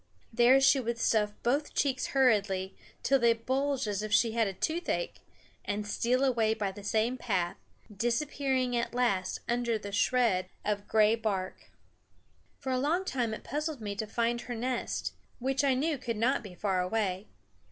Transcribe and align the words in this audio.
There 0.33 0.59
she 0.59 0.79
would 0.79 0.97
stuff 0.97 1.31
both 1.43 1.75
cheeks 1.75 2.07
hurriedly, 2.07 2.75
till 3.03 3.19
they 3.19 3.33
bulged 3.33 3.85
as 3.87 4.01
if 4.01 4.11
she 4.11 4.31
had 4.31 4.59
toothache, 4.59 5.19
and 5.63 5.85
steal 5.85 6.23
away 6.23 6.55
by 6.55 6.71
the 6.71 6.83
same 6.83 7.17
path, 7.19 7.55
disappearing 7.95 8.75
at 8.75 8.95
last 8.95 9.41
under 9.47 9.77
the 9.77 9.91
shred 9.91 10.49
of 10.65 10.87
gray 10.87 11.13
bark. 11.13 11.69
For 12.57 12.71
a 12.71 12.79
long 12.79 13.05
time 13.05 13.31
it 13.31 13.43
puzzled 13.43 13.79
me 13.79 13.95
to 13.97 14.07
find 14.07 14.41
her 14.41 14.55
nest, 14.55 15.13
which 15.37 15.63
I 15.63 15.75
knew 15.75 15.99
could 15.99 16.17
not 16.17 16.41
be 16.41 16.55
far 16.55 16.81
away. 16.81 17.27